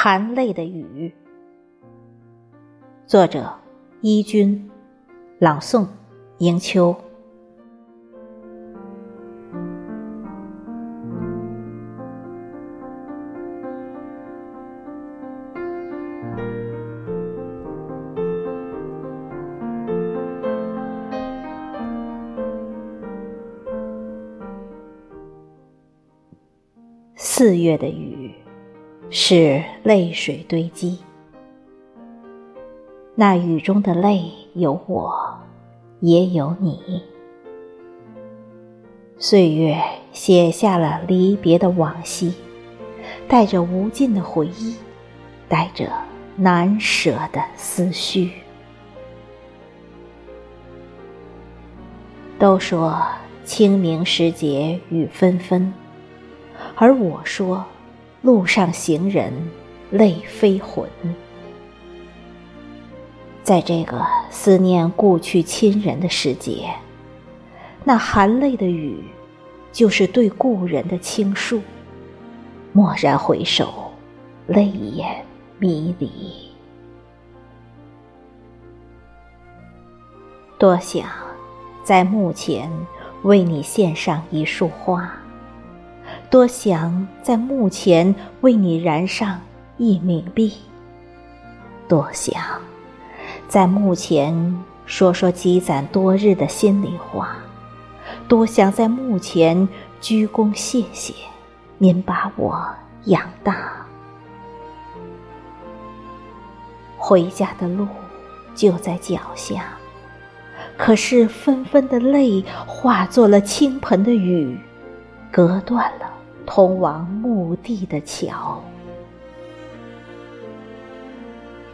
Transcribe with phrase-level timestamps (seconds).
[0.00, 1.12] 含泪的雨。
[3.04, 3.52] 作者：
[4.00, 4.70] 伊君，
[5.40, 5.88] 朗诵：
[6.38, 6.94] 迎秋。
[27.16, 28.17] 四月的雨，
[29.10, 30.98] 是泪水堆积。
[33.14, 35.38] 那雨中的泪，有我，
[36.00, 37.02] 也有你。
[39.16, 39.76] 岁月
[40.12, 42.34] 写下了离别的往昔，
[43.26, 44.76] 带着无尽的回忆，
[45.48, 45.90] 带着
[46.36, 48.30] 难舍的思绪。
[52.38, 53.02] 都说
[53.44, 55.72] 清明时节雨纷纷。
[56.76, 57.64] 而我说，
[58.22, 59.32] 路上行人
[59.90, 60.88] 泪飞魂。
[63.42, 66.68] 在这个思念故去亲人的时节，
[67.84, 69.02] 那含泪的雨，
[69.72, 71.60] 就是对故人的倾诉。
[72.74, 73.90] 蓦然回首，
[74.46, 75.24] 泪眼
[75.58, 76.10] 迷离。
[80.58, 81.08] 多想
[81.82, 82.70] 在墓前
[83.22, 85.17] 为你献上一束花。
[86.30, 89.40] 多想在墓前为你燃上
[89.78, 90.52] 一冥币，
[91.88, 92.42] 多想
[93.48, 97.36] 在墓前说说积攒多日的心里话，
[98.28, 99.66] 多想在墓前
[100.02, 101.14] 鞠躬谢谢
[101.78, 102.62] 您把我
[103.04, 103.86] 养大。
[106.98, 107.88] 回家的路
[108.54, 109.64] 就在脚下，
[110.76, 114.60] 可是纷纷的泪化作了倾盆的雨，
[115.32, 116.16] 隔断了。
[116.50, 118.58] 通往墓地的桥，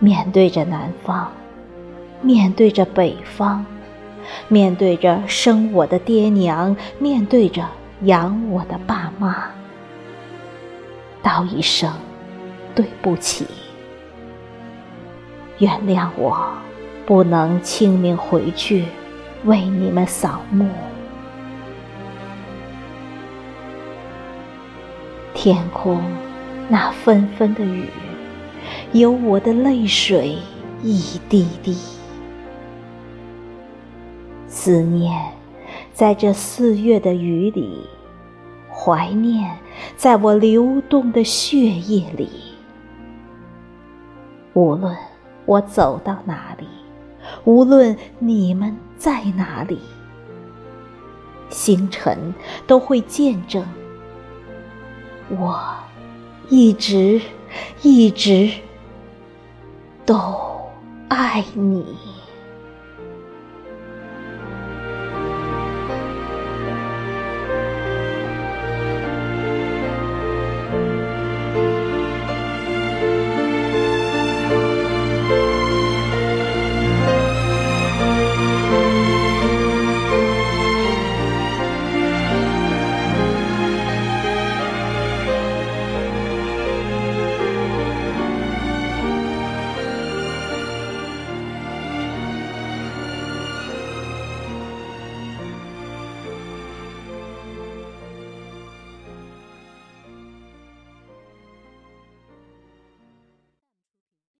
[0.00, 1.30] 面对着南方，
[2.20, 3.64] 面对着北方，
[4.48, 7.64] 面对着生我的爹娘，面对着
[8.02, 9.46] 养我的爸妈，
[11.22, 11.92] 道一声
[12.74, 13.46] 对不起，
[15.58, 16.36] 原谅我
[17.06, 18.86] 不能清明回去
[19.44, 20.68] 为你们扫墓。
[25.44, 26.00] 天空，
[26.70, 27.84] 那纷纷的雨，
[28.94, 30.38] 有我的泪水
[30.82, 31.76] 一滴滴。
[34.48, 35.12] 思念，
[35.92, 37.86] 在这四月的雨里；
[38.72, 39.54] 怀念，
[39.98, 42.30] 在我流动的血液里。
[44.54, 44.96] 无论
[45.44, 46.66] 我走到哪里，
[47.44, 49.78] 无论你们在哪里，
[51.50, 52.32] 星辰
[52.66, 53.62] 都会见证。
[55.38, 55.58] 我
[56.48, 57.20] 一直
[57.82, 58.50] 一直
[60.04, 60.16] 都
[61.08, 62.13] 爱你。